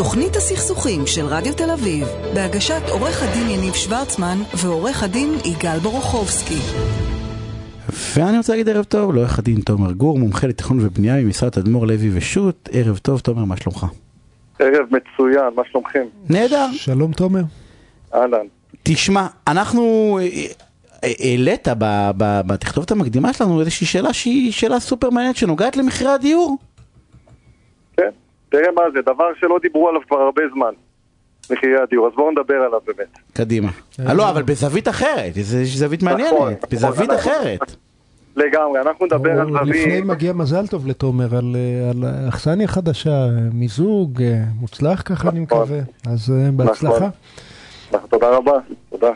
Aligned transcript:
תוכנית 0.00 0.36
הסכסוכים 0.36 1.06
של 1.06 1.26
רדיו 1.26 1.54
תל 1.54 1.70
אביב, 1.70 2.06
בהגשת 2.34 2.82
עורך 2.88 3.22
הדין 3.22 3.50
יניב 3.50 3.74
שוורצמן 3.74 4.38
ועורך 4.64 5.02
הדין 5.02 5.28
יגאל 5.44 5.78
בורוכובסקי. 5.78 6.58
ואני 8.16 8.36
רוצה 8.36 8.52
להגיד 8.52 8.68
ערב 8.68 8.84
טוב 8.84 9.14
לעורך 9.14 9.38
הדין 9.38 9.60
תומר 9.60 9.92
גור, 9.92 10.18
מומחה 10.18 10.46
לתכנון 10.46 10.86
ובנייה 10.86 11.22
ממשרד 11.24 11.58
אדמו"ר 11.58 11.86
לוי 11.86 12.10
ושות', 12.14 12.68
ערב 12.72 12.98
טוב 12.98 13.20
תומר, 13.20 13.44
מה 13.44 13.56
שלומך? 13.56 13.86
ערב 14.58 14.86
מצוין, 14.90 15.54
מה 15.56 15.62
שלומכם? 15.70 16.04
נהדר. 16.28 16.66
שלום 16.72 17.12
תומר. 17.12 17.42
אהלן. 18.14 18.46
תשמע, 18.82 19.26
אנחנו... 19.48 20.18
אה, 20.22 20.28
אה, 21.04 21.12
העלית 21.20 21.68
בתכתובת 22.46 22.90
המקדימה 22.90 23.32
שלנו 23.32 23.60
איזושהי 23.60 23.86
שאלה 23.86 24.12
שהיא 24.12 24.52
שאלה 24.52 24.80
סופר 24.80 25.10
מעניינת 25.10 25.36
שנוגעת 25.36 25.76
למחירי 25.76 26.10
הדיור. 26.10 26.56
תראה 28.50 28.72
מה 28.72 28.82
זה, 28.92 29.02
דבר 29.02 29.34
שלא 29.40 29.58
דיברו 29.62 29.88
עליו 29.88 30.00
כבר 30.08 30.16
הרבה 30.16 30.42
זמן, 30.54 30.72
מחירי 31.50 31.80
הדיור, 31.82 32.06
אז 32.06 32.12
בואו 32.16 32.30
נדבר 32.30 32.54
עליו 32.54 32.80
באמת. 32.86 33.18
קדימה. 33.32 33.68
אה, 34.06 34.14
לא, 34.14 34.30
אבל 34.30 34.42
בזווית 34.42 34.88
אחרת, 34.88 35.34
זו 35.34 35.58
זווית 35.64 36.02
מעניינת, 36.02 36.32
נכון, 36.32 36.52
בזווית 36.70 37.10
נכון. 37.10 37.32
אחרת. 37.32 37.60
לגמרי, 38.36 38.80
אנחנו 38.80 39.06
נדבר 39.06 39.40
על 39.40 39.48
זווית... 39.48 39.86
לפני 39.86 40.00
מגיע 40.00 40.32
מזל 40.32 40.66
טוב 40.66 40.86
לתומר 40.86 41.36
על 41.36 42.04
אכסניה 42.28 42.68
חדשה, 42.68 43.26
מיזוג 43.52 44.22
מוצלח 44.60 45.02
ככה 45.02 45.28
אני 45.28 45.40
נכון. 45.40 45.62
מקווה, 45.62 45.78
אז 46.06 46.32
בהצלחה. 46.56 47.08
תודה 48.08 48.28
רבה, 48.28 48.58
תודה. 48.90 49.12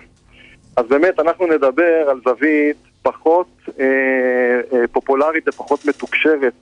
אז 0.77 0.87
באמת 0.89 1.21
אנחנו 1.21 1.47
נדבר 1.47 2.09
על 2.11 2.21
זווית 2.25 2.77
פחות 3.03 3.47
אה, 3.81 3.85
אה, 4.73 4.89
פופולרית 4.93 5.49
ופחות 5.49 5.87
מתוקשרת 5.87 6.55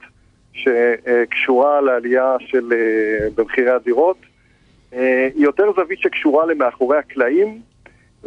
שקשורה 0.53 1.81
לעלייה 1.81 2.37
של, 2.41 2.73
אה, 2.73 3.29
במחירי 3.35 3.71
הדירות. 3.71 4.17
אה, 4.95 5.29
היא 5.35 5.45
יותר 5.45 5.73
זווית 5.77 5.99
שקשורה 5.99 6.47
למאחורי 6.47 6.99
הקלעים, 6.99 7.61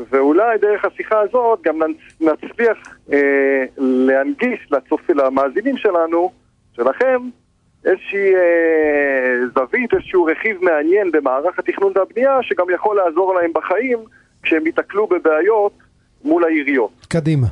ואולי 0.09 0.57
דרך 0.57 0.85
השיחה 0.85 1.19
הזאת 1.19 1.59
גם 1.63 1.79
נצליח 2.21 2.77
אה, 3.13 3.65
להנגיש 3.77 4.67
לצופי, 4.71 5.13
למאזינים 5.13 5.77
שלנו, 5.77 6.31
שלכם, 6.75 7.29
איזושהי 7.85 8.35
אה, 8.35 9.47
זווית, 9.53 9.93
איזשהו 9.93 10.23
רכיב 10.23 10.57
מעניין 10.61 11.11
במערך 11.11 11.59
התכנון 11.59 11.91
והבנייה 11.95 12.37
שגם 12.41 12.65
יכול 12.69 12.95
לעזור 12.97 13.33
להם 13.33 13.51
בחיים 13.53 13.99
כשהם 14.43 14.65
ייתקלו 14.65 15.07
בבעיות 15.07 15.73
מול 16.23 16.43
העיריות. 16.43 17.05
קדימה. 17.09 17.47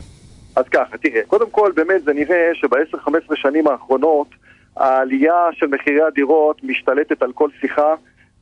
אז 0.56 0.66
ככה, 0.72 0.98
תראה, 0.98 1.22
קודם 1.28 1.50
כל 1.50 1.72
באמת 1.76 2.04
זה 2.04 2.14
נראה 2.14 2.50
שב-10-15 2.54 3.36
שנים 3.36 3.68
האחרונות 3.68 4.28
העלייה 4.78 5.50
של 5.52 5.68
מחירי 5.68 6.02
הדירות 6.02 6.64
משתלטת 6.64 7.22
על 7.22 7.32
כל 7.32 7.50
שיחה 7.60 7.96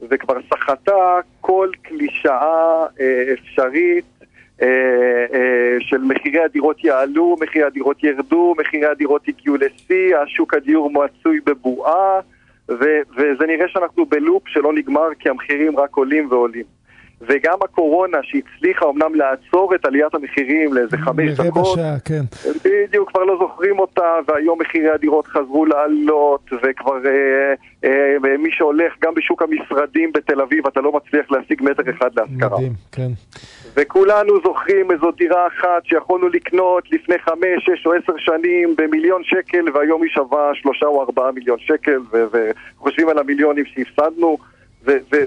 וכבר 0.09 0.35
סחטה 0.49 1.19
כל 1.41 1.69
קלישאה 1.81 2.85
אה, 2.99 3.33
אפשרית 3.33 4.05
אה, 4.61 4.67
אה, 5.33 5.77
של 5.79 5.97
מחירי 5.97 6.43
הדירות 6.43 6.83
יעלו, 6.83 7.35
מחירי 7.41 7.65
הדירות 7.65 8.03
ירדו, 8.03 8.55
מחירי 8.57 8.85
הדירות 8.85 9.27
הגיעו 9.27 9.55
לשיא, 9.55 10.17
השוק 10.17 10.53
הדיור 10.53 10.91
מצוי 10.91 11.39
בבועה 11.45 12.19
ו- 12.69 13.01
וזה 13.15 13.47
נראה 13.47 13.67
שאנחנו 13.67 14.05
בלופ 14.05 14.47
שלא 14.47 14.73
נגמר 14.73 15.07
כי 15.19 15.29
המחירים 15.29 15.79
רק 15.79 15.95
עולים 15.95 16.27
ועולים. 16.31 16.65
וגם 17.21 17.57
הקורונה 17.63 18.17
שהצליחה 18.23 18.85
אמנם 18.89 19.15
לעצור 19.15 19.75
את 19.75 19.85
עליית 19.85 20.15
המחירים 20.15 20.73
לאיזה 20.73 20.97
חמש 20.97 21.31
דקות. 21.39 21.75
שעה, 21.75 21.99
כן. 22.05 22.21
בדיוק, 22.65 23.09
כבר 23.09 23.23
לא 23.23 23.37
זוכרים 23.39 23.79
אותה, 23.79 24.15
והיום 24.27 24.61
מחירי 24.61 24.89
הדירות 24.89 25.27
חזרו 25.27 25.65
לעלות, 25.65 26.49
וכבר 26.63 26.97
אה, 27.05 27.53
אה, 27.83 28.37
מי 28.37 28.51
שהולך 28.51 28.93
גם 29.01 29.15
בשוק 29.15 29.41
המשרדים 29.41 30.11
בתל 30.11 30.41
אביב, 30.41 30.67
אתה 30.67 30.81
לא 30.81 30.91
מצליח 30.91 31.31
להשיג 31.31 31.63
מטר 31.63 31.89
אחד 31.89 32.09
להשכרה. 32.15 32.57
מדהים, 32.57 32.73
כן. 32.91 33.11
וכולנו 33.75 34.33
זוכרים 34.43 34.91
איזו 34.91 35.11
דירה 35.11 35.47
אחת 35.47 35.85
שיכולנו 35.85 36.29
לקנות 36.29 36.83
לפני 36.91 37.19
חמש, 37.19 37.65
שש 37.65 37.85
או 37.85 37.93
עשר 37.93 38.13
שנים 38.17 38.75
במיליון 38.77 39.23
שקל, 39.23 39.65
והיום 39.73 40.01
היא 40.03 40.11
שווה 40.11 40.51
שלושה 40.53 40.85
או 40.85 41.01
ארבעה 41.01 41.31
מיליון 41.31 41.59
שקל, 41.59 41.99
וחושבים 42.11 43.09
על 43.09 43.17
המיליונים 43.17 43.65
שהפסדנו. 43.65 44.37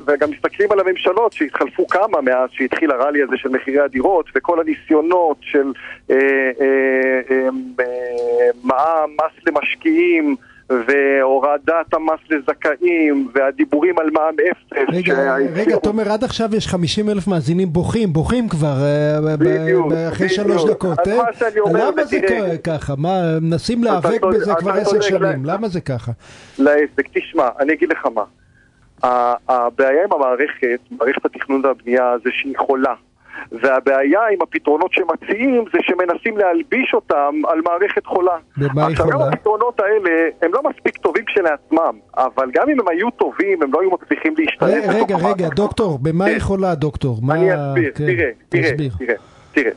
וגם 0.06 0.30
מסתכלים 0.30 0.72
על 0.72 0.80
הממשלות 0.80 1.32
שהתחלפו 1.32 1.86
כמה 1.86 2.20
מאז 2.20 2.50
שהתחיל 2.52 2.90
הרלי 2.90 3.22
הזה 3.22 3.36
של 3.36 3.48
מחירי 3.48 3.80
הדירות 3.80 4.26
וכל 4.36 4.60
הניסיונות 4.60 5.36
של 5.40 5.72
אה, 6.10 6.16
אה, 6.16 7.20
אה, 7.30 7.48
אה, 7.80 8.48
מע"מ, 8.64 9.10
מס 9.10 9.46
למשקיעים 9.46 10.36
והורדת 10.70 11.94
המס 11.94 12.20
לזכאים 12.30 13.28
והדיבורים 13.34 13.98
על 13.98 14.10
מע"מ 14.10 14.34
אפס. 14.50 14.88
רגע, 14.94 15.36
רגע, 15.54 15.76
תומר, 15.76 16.12
עד 16.12 16.24
עכשיו 16.24 16.56
יש 16.56 16.66
50 16.68 17.10
אלף 17.10 17.28
מאזינים 17.28 17.72
בוכים, 17.72 18.12
בוכים 18.12 18.48
כבר 18.48 18.76
אה, 18.82 19.36
בדיוק, 19.36 19.92
אחרי 20.12 20.28
שלוש 20.28 20.64
דקות. 20.64 20.98
אה? 21.08 21.18
למה 21.72 22.04
זה 22.04 22.20
ככה? 22.64 22.94
מה, 22.98 23.40
מנסים 23.40 23.84
להיאבק 23.84 24.24
בזה 24.24 24.52
כבר 24.58 24.72
עשר 24.72 25.00
שנים, 25.00 25.44
למה 25.44 25.68
זה 25.68 25.80
ככה? 25.80 26.12
להפך, 26.58 27.02
תשמע, 27.12 27.48
אני 27.60 27.72
אגיד 27.72 27.88
לך 27.88 28.06
מה. 28.14 28.24
הבעיה 29.02 30.04
עם 30.04 30.12
המערכת, 30.12 30.80
מערכת 30.90 31.24
התכנון 31.24 31.64
והבנייה, 31.64 32.14
זה 32.24 32.30
שהיא 32.32 32.54
חולה. 32.58 32.94
והבעיה 33.52 34.20
עם 34.32 34.38
הפתרונות 34.42 34.92
שמציעים 34.92 35.64
זה 35.72 35.78
שמנסים 35.82 36.38
להלביש 36.38 36.94
אותם 36.94 37.42
על 37.48 37.60
מערכת 37.64 38.06
חולה. 38.06 38.36
במה 38.56 38.86
היא 38.86 38.96
חולה? 38.96 39.14
עכשיו 39.14 39.28
הפתרונות 39.28 39.80
האלה 39.80 40.28
הם 40.42 40.50
לא 40.54 40.62
מספיק 40.62 40.96
טובים 40.96 41.24
כשלעצמם, 41.24 41.98
אבל 42.16 42.50
גם 42.54 42.68
אם 42.68 42.80
הם 42.80 42.88
היו 42.88 43.10
טובים 43.10 43.62
הם 43.62 43.72
לא 43.72 43.80
היו 43.80 43.90
מצליחים 43.90 44.34
להשתלב. 44.38 44.84
רגע, 44.88 45.16
רגע, 45.16 45.48
דוקטור, 45.48 45.98
במה 46.02 46.24
היא. 46.24 46.40
חולה 46.40 46.74
דוקטור? 46.74 47.18
אני 47.32 47.54
אסביר, 47.54 47.92
כן, 47.94 48.04
תראה, 48.48 48.70
תראה, 48.98 49.14
תראה. 49.52 49.72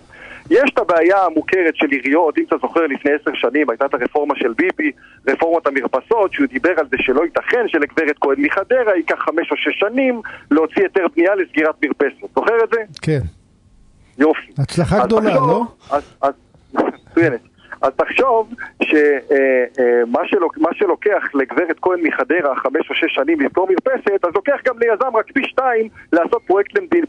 יש 0.49 0.69
את 0.73 0.79
הבעיה 0.79 1.25
המוכרת 1.25 1.75
של 1.75 1.87
עיריות, 1.87 2.37
אם 2.37 2.43
אתה 2.47 2.55
זוכר 2.61 2.87
לפני 2.87 3.11
עשר 3.21 3.31
שנים 3.33 3.69
הייתה 3.69 3.85
את 3.85 3.93
הרפורמה 3.93 4.33
של 4.37 4.53
ביבי, 4.53 4.91
רפורמת 5.27 5.67
המרפסות, 5.67 6.33
שהוא 6.33 6.47
דיבר 6.47 6.73
על 6.77 6.85
זה 6.91 6.97
שלא 6.99 7.23
ייתכן 7.23 7.67
שלגברת 7.67 8.15
כהן 8.21 8.35
מחדרה 8.37 8.95
ייקח 8.95 9.15
חמש 9.19 9.51
או 9.51 9.57
שש 9.57 9.79
שנים 9.79 10.21
להוציא 10.51 10.83
היתר 10.83 11.05
בנייה 11.15 11.35
לסגירת 11.35 11.75
מרפסת. 11.85 12.21
זוכר 12.35 12.63
את 12.63 12.69
זה? 12.73 12.81
כן. 13.01 13.19
יופי. 14.17 14.51
הצלחה 14.57 15.05
גדולה, 15.05 15.33
לא? 15.33 15.63
מצוינת. 16.73 17.46
אז 17.81 17.91
תחשוב 17.95 18.53
שמה 18.83 18.99
אה, 20.19 20.23
אה, 20.23 20.27
שלוק, 20.27 20.57
שלוקח 20.73 21.23
לגברת 21.33 21.79
כהן 21.81 21.99
מחדרה 22.03 22.55
חמש 22.55 22.89
או 22.89 22.95
שש 22.95 23.15
שנים 23.15 23.39
למכור 23.39 23.67
מרפסת, 23.69 24.25
אז 24.25 24.35
לוקח 24.35 24.59
גם 24.65 24.79
ליזם 24.79 25.15
רק 25.15 25.31
פי 25.31 25.43
שתיים 25.43 25.89
לעשות 26.13 26.41
פרויקט 26.47 26.77
למד... 26.77 27.05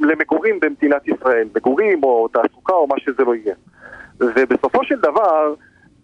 למגורים 0.00 0.60
במדינת 0.60 1.08
ישראל, 1.08 1.48
מגורים 1.56 2.04
או 2.04 2.28
תעסוקה 2.28 2.72
או 2.72 2.86
מה 2.86 2.94
שזה 2.98 3.24
לא 3.24 3.34
יהיה. 3.34 3.54
ובסופו 4.20 4.84
של 4.84 5.00
דבר, 5.00 5.54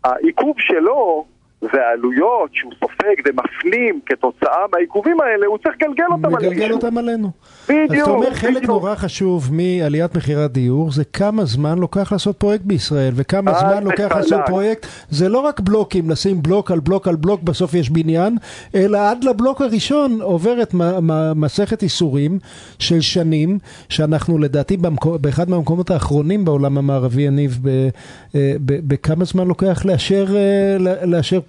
העיכוב 0.04 0.54
שלו 0.59 1.26
והעלויות 1.62 2.50
שהוא 2.53 2.72
סופג 2.81 3.15
ומפנים 3.26 4.00
כתוצאה 4.06 4.65
מהעיכובים 4.72 5.21
האלה, 5.21 5.47
הוא 5.47 5.59
צריך 5.59 5.76
לגלגל 5.82 6.04
אותם 6.10 6.34
עלינו. 6.34 6.53
מגלגל 6.53 6.72
אותם 6.72 6.98
עלינו. 6.98 7.31
בדיוק. 7.69 7.93
אז 7.93 8.03
אתה 8.03 8.10
אומר, 8.10 8.34
חלק 8.34 8.62
נורא 8.62 8.94
חשוב 8.94 9.50
מעליית 9.53 10.16
מחירי 10.16 10.43
הדיור, 10.43 10.93
זה 10.93 11.04
כמה 11.04 11.44
זמן 11.44 11.78
לוקח 11.78 12.12
לעשות 12.12 12.37
פרויקט 12.37 12.65
בישראל, 12.65 13.12
וכמה 13.16 13.54
זמן 13.54 13.84
לוקח 13.84 14.12
לעשות 14.16 14.41
פרויקט, 14.47 14.87
זה 15.10 15.28
לא 15.28 15.38
רק 15.38 15.60
בלוקים, 15.60 16.10
לשים 16.10 16.43
בלוק 16.43 16.70
על 16.70 16.81
בלוק 16.81 17.09
על 17.09 17.16
בלוק, 17.16 17.43
בסוף 17.43 17.75
יש 17.75 17.91
בניין, 17.91 18.37
אלא 18.75 19.10
עד 19.10 19.25
לבלוק 19.25 19.60
הראשון 19.60 20.19
עוברת 20.22 20.75
מסכת 21.37 21.82
איסורים 21.82 22.38
של 22.78 23.00
שנים, 23.00 23.59
שאנחנו 23.88 24.38
לדעתי 24.38 24.76
באחד 25.20 25.50
מהמקומות 25.50 25.91
האחרונים 25.91 26.44
בעולם 26.44 26.78
המערבי, 26.78 27.22
יניב, 27.22 27.59
אה, 27.66 27.88
בכמה 28.60 29.25
זמן 29.25 29.49
לוקח 29.49 29.84
לאשר, 29.84 30.26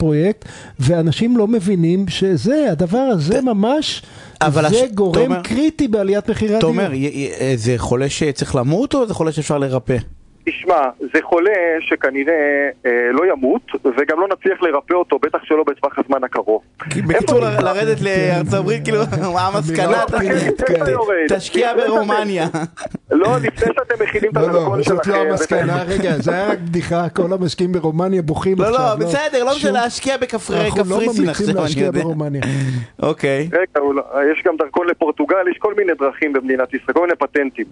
אה, 0.01 0.07
לאשר 0.09 0.41
פרויקט, 0.41 0.45
ואנשים 0.79 1.37
לא 1.37 1.47
מבינים 1.47 2.07
שזה, 2.07 2.71
הדבר 2.71 2.97
הזה 2.97 3.41
ממש, 3.41 4.01
זה 4.49 4.59
הש... 4.59 4.75
גורם 4.93 5.23
תומר, 5.23 5.41
קריטי 5.41 5.87
בעליית 5.87 6.29
מחירי 6.29 6.55
הדיור. 6.55 6.71
תומר, 6.71 6.91
זה 7.55 7.73
חולה 7.77 8.09
שצריך 8.09 8.55
למות 8.55 8.93
או 8.93 9.07
זה 9.07 9.13
חולה 9.13 9.31
שאפשר 9.31 9.57
לרפא? 9.57 9.97
תשמע, 10.45 10.81
זה 10.99 11.19
חולה 11.23 11.51
שכנראה 11.79 12.69
אה, 12.85 12.91
לא 13.11 13.31
ימות, 13.31 13.61
וגם 13.85 14.19
לא 14.19 14.27
נצליח 14.27 14.61
לרפא 14.61 14.93
אותו, 14.93 15.19
בטח 15.19 15.39
שלא 15.43 15.63
בטווח 15.63 15.99
הזמן 15.99 16.23
הקרוב. 16.23 16.61
בקיצור, 17.07 17.39
לרדת 17.39 18.01
לארצות 18.01 18.53
הברית, 18.59 18.83
כאילו, 18.83 18.99
מה 19.33 19.47
המסקנה? 19.47 20.03
תשקיע 21.37 21.73
ברומניה. 21.75 22.47
לא, 23.11 23.37
לפני 23.37 23.73
שאתם 23.73 24.03
מכינים 24.03 24.31
את 24.31 24.37
לא, 24.37 24.41
הדרכון 24.41 24.77
לא, 24.77 24.83
שלכם. 24.83 24.95
זאת 24.95 25.07
לא 25.07 25.15
המסקנה, 25.15 25.83
רגע, 25.83 26.17
זה 26.17 26.31
היה 26.31 26.47
רק 26.47 26.59
בדיחה, 26.59 27.09
כל 27.09 27.33
המשקיעים 27.33 27.71
ברומניה 27.71 28.21
בוכים 28.21 28.57
לא, 28.59 28.67
עכשיו. 28.67 28.97
לא, 28.99 29.05
בסדר, 29.05 29.43
לא 29.43 29.51
משנה 29.55 29.71
להשקיע 29.71 30.17
בכפרי 30.17 30.65
אנחנו 30.65 30.83
לא 30.89 30.97
ממליצים 30.97 31.55
להשקיע. 31.55 31.91
ברומניה. 31.91 32.41
אוקיי. 33.01 33.49
רגע, 33.53 33.79
לא- 33.95 34.03
יש 34.31 34.43
גם 34.45 34.57
דרכון 34.57 34.87
לפורטוגל, 34.87 35.47
יש 35.51 35.57
כל 35.57 35.73
מיני 35.77 35.93
דרכים 35.99 36.33
במדינת 36.33 36.73
ישראל, 36.73 36.93
כל 36.93 37.01
מיני 37.01 37.15
פטנטים. 37.15 37.65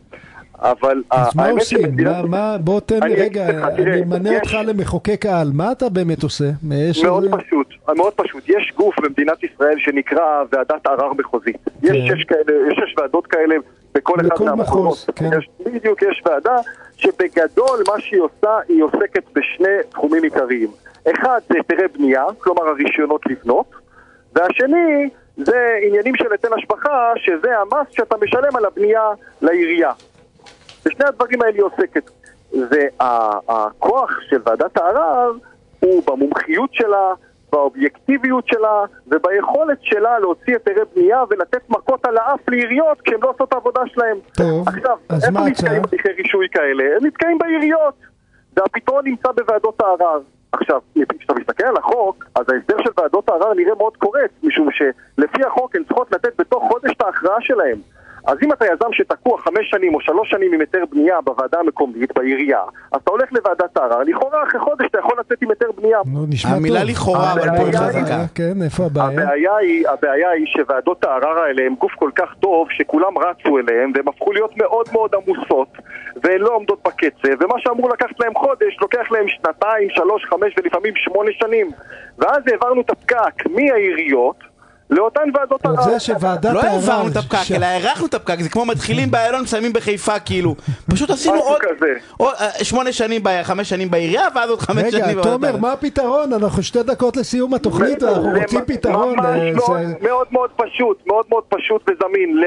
אבל 0.62 1.04
אז 1.12 1.36
מה 1.36 1.50
עושים? 1.50 1.82
מה- 2.04 2.22
מה- 2.26 2.58
בוא 2.58 2.80
תן 2.80 3.00
לי 3.04 3.16
רגע, 3.16 3.48
אני 3.68 4.02
אמנה 4.02 4.36
אותך 4.40 4.54
למחוקק 4.66 5.26
העל, 5.26 5.48
מה 5.54 5.72
אתה 5.72 5.90
באמת 5.90 6.24
עושה? 6.24 6.46
מאוד 6.64 7.24
פשוט, 7.32 7.68
מאוד 7.98 8.14
פשוט. 8.14 8.44
יש 8.50 8.74
גוף 8.78 8.96
במדינת 9.00 9.44
ישראל 9.44 9.76
שנקרא 9.78 10.44
ועדת 10.52 10.88
ערר 10.88 11.14
מחוזית. 11.14 11.58
יש 11.84 11.90
כן. 12.10 12.18
שש 12.18 12.24
כאלה, 12.24 12.72
יש 12.72 12.78
שש 12.78 12.96
ועדות 12.98 13.28
כאלה 13.28 13.56
בכל 13.96 14.16
אחד 14.20 14.46
מהמחוזות. 14.46 14.86
מחוז, 14.86 15.06
כן. 15.16 15.30
בדיוק, 15.66 16.02
יש 16.02 16.22
ועדה 16.26 16.56
שבגדול 16.98 17.84
מה 17.88 18.02
שהיא 18.02 18.22
עושה, 18.22 18.58
היא 18.70 18.84
עוסקת 18.84 19.24
בשני 19.36 19.68
תחומים 19.90 20.24
עיקריים. 20.24 20.68
אחד 21.12 21.40
זה 21.50 21.56
היתרי 21.58 21.88
בנייה, 21.98 22.24
כלומר 22.38 22.62
הרישיונות 22.68 23.22
לבנות, 23.26 23.66
והשני 24.36 25.10
זה 25.38 25.58
עניינים 25.88 26.16
של 26.16 26.32
היטל 26.32 26.54
השבחה, 26.58 27.12
שזה 27.18 27.48
המס 27.60 27.88
שאתה 27.92 28.16
משלם 28.22 28.56
על 28.56 28.66
הבנייה 28.66 29.02
לעירייה. 29.42 29.92
בשני 30.86 31.06
הדברים 31.06 31.42
האלה 31.42 31.54
היא 31.54 31.64
עוסקת. 31.64 32.10
והכוח 32.54 34.10
של 34.30 34.38
ועדת 34.46 34.78
הערר 34.78 35.32
הוא 35.80 36.04
במומחיות 36.06 36.74
שלה, 36.74 37.14
באובייקטיביות 37.52 38.48
שלה 38.48 38.84
וביכולת 39.08 39.78
שלה 39.82 40.20
להוציא 40.20 40.54
היתרי 40.54 40.86
בנייה 40.96 41.24
ולתת 41.30 41.70
מכות 41.70 42.06
על 42.06 42.18
האף 42.18 42.40
לעיריות 42.50 43.02
כשהן 43.02 43.20
לא 43.22 43.30
עושות 43.30 43.48
את 43.48 43.54
העבודה 43.54 43.82
שלהן. 43.88 44.18
טוב, 44.38 44.68
עכשיו, 44.68 44.98
אז 45.10 45.24
איפה 45.24 45.34
מה 45.34 45.46
ההצעה? 45.46 45.70
נתקעים 45.70 45.84
הליכי 45.92 46.22
רישוי 46.22 46.48
כאלה? 46.52 46.84
הם 46.98 47.06
נתקעים 47.06 47.38
בעיריות, 47.38 47.94
והפתרון 48.58 49.06
נמצא 49.06 49.32
בוועדות 49.32 49.82
הערר. 49.82 50.20
עכשיו, 50.52 50.82
כשאתה 51.20 51.34
מסתכל 51.34 51.64
על 51.64 51.78
החוק, 51.78 52.26
אז 52.36 52.46
ההסדר 52.50 52.78
של 52.84 52.90
ועדות 52.98 53.30
הערר 53.30 53.54
נראה 53.54 53.76
מאוד 53.76 53.98
קורץ, 53.98 54.32
משום 54.44 54.70
שלפי 54.72 55.44
החוק 55.48 55.76
הן 55.76 55.84
צריכות 55.84 56.12
לתת 56.12 56.40
בתוך 56.40 56.64
חודש 56.72 56.92
את 56.98 57.02
ההכרעה 57.02 57.42
שלהן. 57.42 57.78
אז 58.30 58.38
אם 58.44 58.54
אתה 58.54 58.66
יזם 58.66 58.94
שתקוע 58.94 59.42
חמש 59.42 59.70
שנים 59.70 59.96
או 59.96 60.02
שלוש 60.02 60.30
שנים 60.30 60.54
עם 60.54 60.60
היתר 60.60 60.84
בנייה 60.92 61.22
בוועדה 61.22 61.60
המקומית, 61.60 62.14
בעירייה, 62.18 62.60
אז 62.92 63.00
אתה 63.04 63.12
הולך 63.12 63.30
לוועדת 63.34 63.78
הערר, 63.78 64.00
לכאורה 64.04 64.44
אחרי 64.44 64.60
חודש 64.60 64.86
אתה 64.92 65.00
יכול 65.00 65.18
לצאת 65.20 65.42
עם 65.42 65.50
היתר 65.50 65.72
בנייה. 65.78 66.00
נו, 66.06 66.26
נשמע 66.30 66.52
טוב. 66.52 66.60
המילה 66.60 66.84
לכאורה, 66.84 67.34
אבל 67.34 67.42
פה 67.42 67.48
היא 67.48 67.62
הבעיה 67.68 67.88
היא- 67.90 68.04
חזקה. 68.04 68.24
כן, 68.36 68.62
איפה 68.64 68.84
הבעיה? 68.86 69.22
הבעיה 69.24 69.56
היא, 69.58 69.88
הבעיה 69.90 70.30
היא 70.30 70.46
שוועדות 70.48 71.04
הערר 71.04 71.40
האלה 71.40 71.64
הם 71.66 71.76
גוף 71.80 71.92
כל 71.96 72.10
כך 72.16 72.34
טוב 72.40 72.68
שכולם 72.72 73.18
רצו 73.18 73.58
אליהם 73.58 73.92
והם 73.96 74.08
הפכו 74.08 74.32
להיות 74.32 74.58
מאוד 74.58 74.86
מאוד 74.94 75.12
עמוסות 75.16 75.68
והן 76.24 76.40
לא 76.42 76.50
עומדות 76.56 76.80
בקצב 76.88 77.44
ומה 77.44 77.56
שאמור 77.58 77.90
לקחת 77.90 78.20
להם 78.20 78.34
חודש 78.36 78.78
לוקח 78.82 79.12
להם 79.12 79.26
שנתיים, 79.28 79.90
שלוש, 79.90 80.26
חמש 80.26 80.54
ולפעמים 80.58 80.94
שמונה 80.96 81.32
שנים 81.34 81.72
ואז 82.18 82.40
העברנו 82.52 82.82
את 82.82 82.90
הפקק 82.90 83.46
מהעיריות 83.50 84.49
לאותן 84.90 85.22
ועדות 85.34 85.66
ערר. 85.66 85.82
זה 85.82 86.00
שוועדת 86.00 86.46
לא 86.54 86.60
הערר... 86.62 86.70
העברנו 86.76 87.08
את 87.12 87.16
הפקק, 87.16 87.38
ש- 87.44 87.52
אלא 87.52 87.66
הארכנו 87.66 88.06
את 88.06 88.14
הפקק, 88.14 88.40
זה 88.42 88.50
כמו 88.50 88.66
מתחילים 88.66 89.12
באיילון, 89.12 89.42
מסיימים 89.42 89.74
בחיפה, 89.74 90.20
כאילו. 90.20 90.56
פשוט 90.92 91.10
עשינו 91.10 91.36
משהו 91.36 91.48
עוד 92.18 92.34
אה, 92.40 92.64
שמונה 92.64 92.92
שנים, 92.92 93.22
חמש 93.44 93.70
שנים 93.70 93.92
בעירייה, 93.92 94.28
ואז 94.36 94.50
עוד 94.50 94.60
חמש 94.60 94.92
שנים. 94.92 95.04
רגע, 95.06 95.22
תומר. 95.24 95.58
מה 95.58 95.72
הפתרון? 95.72 96.34
אנחנו 96.34 96.64
שתי 96.64 96.84
דקות 96.84 97.18
לסיום 97.18 97.54
התוכנית, 97.54 98.04
אנחנו 98.04 98.30
רוצים 98.42 98.60
פתרון. 98.68 99.16
מאוד 99.16 99.26
אה, 99.26 99.52
מאוד, 99.56 99.80
זה- 99.82 99.94
מאוד 100.02 100.28
מאוד 100.32 100.50
פשוט, 100.56 101.08
מאוד 101.08 101.26
מאוד 101.30 101.44
פשוט 101.50 101.82
וזמין. 101.90 102.38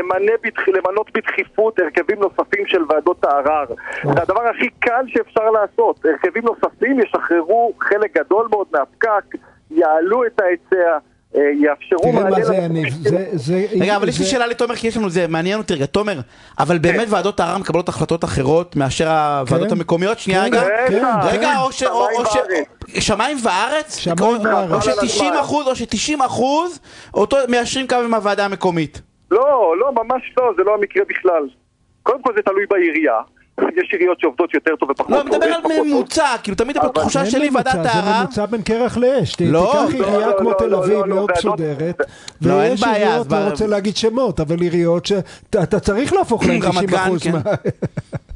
למנות 0.75 1.11
בדחיפות 1.15 1.79
הרכבים 1.79 2.19
נוספים 2.21 2.67
של 2.67 2.83
ועדות 2.89 3.25
הערר. 3.25 3.65
זה 4.15 4.23
הדבר 4.23 4.43
הכי 4.56 4.69
קל 4.81 5.05
שאפשר 5.09 5.50
לעשות. 5.50 6.00
הרכבים 6.05 6.43
נוספים 6.44 7.00
ישחררו 7.00 7.73
חלק 7.81 8.17
גדול 8.19 8.49
מאוד 8.50 8.67
מהפקק, 8.73 9.25
יעלו 9.71 10.27
את 10.27 10.41
ההיצע, 10.41 10.99
יאפשרו 11.34 11.99
תראה 12.02 12.12
מענה 12.12 12.31
מה 12.31 12.44
זה. 12.44 12.55
יניב, 12.55 12.94
זה... 13.02 13.26
זה- 13.32 13.64
רגע, 13.81 13.96
אבל 13.96 14.08
יש 14.08 14.19
לי 14.19 14.25
שאלה 14.25 14.46
לתומר, 14.46 14.76
כי 14.76 14.87
יש 14.88 14.96
לנו 14.96 15.11
זה, 15.11 15.26
מעניין 15.29 15.58
אותי 15.58 15.75
רגע, 15.75 15.87
תומר, 15.87 16.20
אבל 16.58 16.79
באמת 16.79 17.06
ועדות 17.11 17.40
הערר 17.40 17.58
מקבלות 17.58 17.88
החלטות 17.88 18.25
אחרות 18.25 18.76
מאשר 18.76 19.08
הוועדות 19.11 19.69
כן. 19.69 19.75
המקומיות? 19.75 20.19
שנייה 20.19 20.40
כן, 20.40 20.46
רגע. 20.46 20.62
כן, 20.88 21.05
רגע, 21.23 21.50
כן. 21.52 21.58
או 21.61 21.73
ש... 21.73 21.82
או- 21.82 22.08
או 22.19 22.26
ש... 22.26 22.37
שמיים 23.06 23.37
וארץ? 23.43 23.96
שמיים 23.96 24.19
או- 24.20 24.43
וארץ. 24.44 24.70
או 24.73 24.82
ש-90 24.82 25.40
אחוז, 25.40 25.67
או 25.67 25.76
ש-90 25.76 26.26
אחוז, 26.26 26.81
אותו 27.14 27.37
מיישרים 27.49 27.88
קו 27.88 27.96
עם 27.96 28.14
הוועדה 28.14 28.44
המקומית. 28.44 29.00
לא, 29.31 29.75
לא, 29.81 29.93
ממש 29.93 30.23
לא, 30.37 30.52
זה 30.56 30.62
לא 30.62 30.75
המקרה 30.75 31.02
בכלל. 31.08 31.49
קודם 32.02 32.23
כל 32.23 32.32
זה 32.37 32.43
תלוי 32.43 32.67
בעירייה. 32.70 33.14
יש 33.60 33.93
עיריות 33.93 34.20
שעובדות 34.20 34.54
יותר 34.54 34.76
טוב 34.76 34.90
ופחות 34.90 35.10
לא, 35.10 35.16
טוב. 35.16 35.26
אני 35.26 35.37
מדבר 35.37 35.54
על. 35.54 35.82
ממוצע, 35.82 36.26
כאילו 36.43 36.56
תמיד 36.56 36.76
אין 36.76 37.31
שלי 37.31 37.50
ועדת 37.54 37.72
זה 37.82 37.90
הערר, 37.90 38.22
ממוצע 38.22 38.46
בין 38.46 38.62
קרח 38.62 38.96
לאש. 38.96 39.40
לא, 39.40 39.72
תיקח 39.72 39.94
לא, 40.00 40.06
עירייה 40.06 40.26
לא, 40.26 40.38
כמו 40.38 40.50
לא, 40.50 40.56
תל 40.58 40.66
לא, 40.66 40.78
אביב 40.78 40.99
לא, 40.99 41.08
לא, 41.08 41.14
מאוד 41.14 41.31
מסודרת, 41.37 42.00
לא, 42.43 42.52
ויש 42.52 42.84
עיריות, 42.84 43.26
לא 43.32 43.37
רוצה 43.50 43.66
להגיד 43.66 43.96
שמות, 43.96 44.40
אבל 44.40 44.60
עיריות 44.60 45.06
שאתה 45.06 45.81
צריך 45.81 46.12
להפוך 46.12 46.46
להם 46.46 46.62
רמת 46.62 46.75
90 46.75 46.87
גן, 46.87 46.96
אחוז 46.96 47.22
כן. 47.22 47.32
מה... 47.32 47.40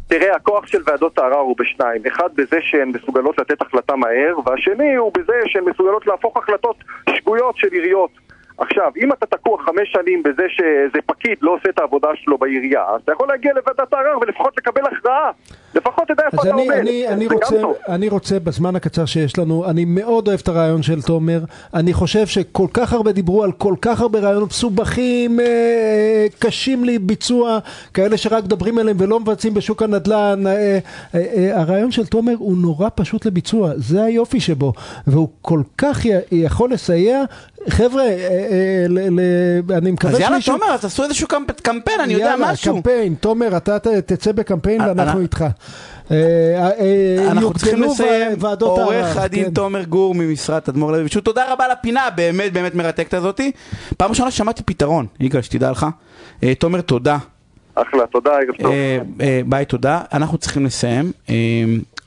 תראה, 0.09 0.37
הכוח 0.37 0.67
של 0.67 0.83
ועדות 0.87 1.19
הערר 1.19 1.39
הוא 1.39 1.57
בשניים. 1.59 2.03
אחד 2.07 2.29
בזה 2.35 2.57
שהן 2.61 2.89
מסוגלות 2.89 3.39
לתת 3.39 3.63
החלטה 3.63 3.97
מהר, 3.97 4.35
והשני 4.47 4.95
הוא 4.95 5.13
בזה 5.19 5.33
שהן 5.47 5.65
מסוגלות 5.65 6.07
להפוך 6.07 6.37
החלטות 6.37 6.77
שגויות 7.11 7.57
של 7.57 7.69
עיריות. 7.73 8.11
עכשיו, 8.59 8.93
אם 9.03 9.13
אתה 9.13 9.27
תקוע 9.27 9.63
חמש 9.63 9.93
שנים 9.93 10.23
בזה 10.23 10.43
שאיזה 10.49 10.99
פקיד 11.07 11.39
לא 11.43 11.55
עושה 11.55 11.69
את 11.69 11.79
העבודה 11.79 12.09
שלו 12.15 12.39
בעירייה, 12.39 12.83
אז 12.95 13.01
אתה 13.05 13.13
יכול 13.13 13.29
להגיע 13.29 13.53
לוועדת 13.55 13.93
הערר 13.93 14.19
ולפחות 14.21 14.55
לקבל 14.59 14.83
הכרעה. 14.87 15.31
לפחות 15.75 16.09
תדע 16.09 16.23
איפה 16.27 16.43
אתה 16.43 16.51
אני, 16.51 16.63
עומד. 16.63 16.77
אני, 16.77 17.09
אני, 17.09 17.27
רוצה. 17.27 17.57
אני 17.89 18.09
רוצה 18.09 18.39
בזמן 18.41 18.77
הקצר 18.77 19.05
שיש 19.05 19.39
לנו, 19.39 19.65
אני 19.71 19.85
מאוד 19.85 20.29
אוהב 20.29 20.41
את 20.43 20.49
הרעיון 20.49 20.83
של 20.83 21.03
תומר, 21.03 21.41
אני 21.75 21.93
חושב 21.93 22.27
שכל 22.27 22.67
כך 22.73 22.93
הרבה 22.93 23.13
דיברו 23.13 23.45
על 23.45 23.53
כל 23.53 23.75
כך 23.83 24.01
הרבה 24.01 24.19
רעיונות 24.19 24.49
מסובכים, 24.49 25.41
אה, 25.41 26.27
קשים 26.39 26.85
לביצוע, 26.85 27.59
כאלה 27.95 28.17
שרק 28.17 28.45
מדברים 28.45 28.79
עליהם 28.79 28.97
ולא 29.01 29.21
מבצעים 29.21 29.55
בשוק 29.55 29.83
הנדל"ן, 29.83 30.47
אה, 30.47 30.53
אה, 30.53 30.79
אה, 31.15 31.61
הרעיון 31.61 31.91
של 31.91 32.07
תומר 32.07 32.35
הוא 32.39 32.57
נורא 32.57 32.89
פשוט 32.95 33.27
לביצוע, 33.27 33.73
זה 33.77 34.05
היופי 34.05 34.41
שבו, 34.41 34.73
והוא 35.07 35.29
כל 35.43 35.61
כך 35.79 36.07
י, 36.07 36.11
יכול 36.33 36.73
לסייע, 36.73 37.23
חבר'ה, 37.69 38.03
אה, 38.03 38.87
אה, 39.71 39.79
אני 39.79 39.91
מקווה 39.91 40.13
אז 40.13 40.21
יאללה 40.21 40.35
שמישהו... 40.37 40.59
תומר, 40.59 40.73
אז 40.75 40.81
תעשו 40.81 41.05
איזשהו 41.05 41.29
קמפ- 41.29 41.61
קמפיין, 41.63 42.01
אני 42.01 42.13
יודע 42.13 42.25
יאללה, 42.25 42.53
משהו. 42.53 42.75
קמפיין, 42.75 43.15
תומר, 43.15 43.57
אתה 43.57 43.77
תצא 44.07 44.33
בקמפיין 44.33 44.81
אה, 44.81 44.87
ואנחנו 44.97 45.21
איתך. 45.21 45.45
אנחנו 47.29 47.55
צריכים 47.55 47.83
לסיים. 47.83 48.33
עורך 48.61 49.17
הדין 49.17 49.45
כן. 49.45 49.51
תומר 49.51 49.83
גור 49.85 50.15
ממשרד 50.15 50.59
תדמור 50.59 50.93
לוי. 50.93 51.09
פשוט 51.09 51.25
תודה 51.25 51.53
רבה 51.53 51.65
על 51.65 51.71
הפינה, 51.71 52.11
באמת 52.15 52.53
באמת 52.53 52.75
מרתקת 52.75 53.15
הזאתי. 53.15 53.53
פעם 53.97 54.11
ראשונה 54.11 54.31
שמעתי 54.31 54.63
פתרון, 54.63 55.07
יגאל, 55.21 55.43
שתדע 55.43 55.71
לך. 55.71 55.87
תומר, 56.59 56.81
תודה. 56.81 57.19
אחלה, 57.75 58.07
תודה, 58.07 58.31
אה, 59.21 59.41
ביי, 59.47 59.65
תודה. 59.65 60.01
אנחנו 60.13 60.39
צריכים 60.39 60.67
לסיים. 60.67 61.13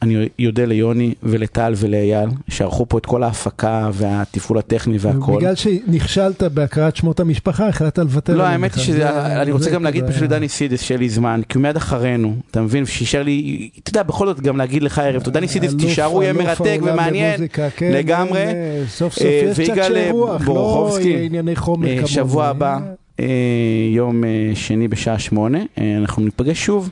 אה, 0.04 0.08
אני 0.08 0.48
אודה 0.48 0.66
ליוני 0.66 1.14
ולטל 1.24 1.74
ולאייל, 1.78 2.30
שערכו 2.48 2.86
פה 2.90 2.98
את 2.98 3.06
כל 3.06 3.24
ההפקה 3.24 3.90
והתפעול 3.94 4.58
הטכני 4.60 4.98
והכל. 5.00 5.38
בגלל 5.38 5.56
שנכשלת 5.56 6.44
בהקראת 6.44 6.96
שמות 6.96 7.20
המשפחה, 7.20 7.68
החלטת 7.68 7.98
לוותר. 7.98 8.38
לא, 8.38 8.44
האמת 8.44 8.76
היא. 8.76 8.84
שזה, 8.84 8.98
זה- 8.98 9.42
אני 9.42 9.52
רוצה 9.52 9.64
זה 9.66 9.72
גם 9.72 9.84
להגיד 9.84 10.04
כזה 10.04 10.12
פשוט. 10.14 10.24
לדני 10.24 10.50
סידס 10.50 10.82
שיהיה 10.82 11.00
לי 11.00 11.10
זמן, 11.10 11.42
כי 11.50 11.58
הוא 11.58 11.62
מיד 11.64 11.76
אחרינו, 11.76 12.36
אתה 12.52 12.62
מבין, 12.62 12.86
שישאר 12.86 13.24
לי, 13.24 13.70
אתה 13.84 13.90
יודע, 13.90 14.04
בכל 14.04 14.28
זאת 14.28 14.42
גם 14.42 14.58
להגיד 14.58 14.84
לך 14.84 15.00
ערב, 15.00 15.24
תודה 15.24 15.40
דני 15.40 15.48
סידס, 15.48 15.74
תישארו, 15.76 16.24
יהיה 16.24 16.34
מרתק 16.34 16.80
ומעניין, 16.84 17.42
כן, 17.76 17.92
לגמרי. 17.94 18.40
אה, 18.46 18.84
סוף 18.88 19.14
סוף 19.14 19.24
אה, 19.26 19.52
יש 19.64 19.70
קצת 19.70 19.82
רוח, 20.12 20.48
לא 20.48 20.98
ענייני 21.26 21.56
חומר 21.56 21.88
אה. 22.02 22.08
שבוע 22.08 22.46
הבא, 22.46 22.80
אה, 23.20 23.26
יום 23.92 24.24
אה, 24.24 24.30
שני 24.56 24.88
בשעה 24.88 25.20
שמונה, 25.20 25.60
אה, 25.78 25.98
אנחנו 25.98 26.24
ניפגש 26.24 26.66
שוב 26.66 26.90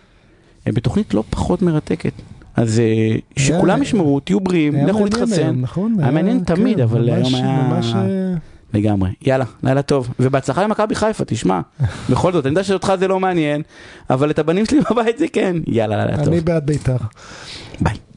אה, 0.67 0.71
בתוכנית 0.71 1.13
לא 1.13 1.23
פחות 1.29 1.61
מרתקת. 1.61 2.11
אז 2.57 2.79
אה, 2.79 3.15
שכולם 3.35 3.75
היה- 3.75 3.81
ישמרו, 3.83 4.19
תהיו 4.19 4.39
בריאים, 4.39 4.87
לכו 4.87 5.03
להתחסן. 5.03 5.55
נכון? 5.61 5.95
היה 5.99 6.11
מעניין 6.11 6.39
כן, 6.45 6.55
תמיד, 6.55 6.79
אבל 6.79 7.09
היום 7.09 7.35
היה... 7.35 7.69
אה, 7.95 8.33
לגמרי. 8.73 9.09
יאללה, 9.21 9.45
לילה 9.63 9.81
טוב. 9.81 10.09
ובהצלחה 10.19 10.63
למכבי 10.63 10.95
חיפה, 10.95 11.25
תשמע. 11.25 11.61
בכל 12.09 12.33
זאת, 12.33 12.45
אני 12.45 12.51
יודע 12.51 12.63
שאותך 12.63 12.93
זה 12.99 13.07
לא 13.07 13.19
מעניין, 13.19 13.61
אבל 14.09 14.29
את 14.31 14.39
הבנים 14.39 14.65
שלי 14.65 14.79
בבית 14.91 15.17
זה 15.17 15.25
כן. 15.33 15.55
יאללה, 15.67 16.05
לילה 16.05 16.17
טוב. 16.17 16.27
אני 16.27 16.41
בעד 16.41 16.65
בית"ר. 16.65 16.97